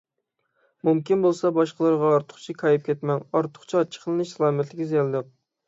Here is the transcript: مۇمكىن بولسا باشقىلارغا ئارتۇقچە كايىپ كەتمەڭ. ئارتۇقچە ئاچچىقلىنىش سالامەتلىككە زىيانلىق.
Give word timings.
مۇمكىن 0.87 1.21
بولسا 1.25 1.51
باشقىلارغا 1.57 2.09
ئارتۇقچە 2.15 2.57
كايىپ 2.63 2.89
كەتمەڭ. 2.89 3.23
ئارتۇقچە 3.37 3.81
ئاچچىقلىنىش 3.83 4.35
سالامەتلىككە 4.35 4.93
زىيانلىق. 4.97 5.33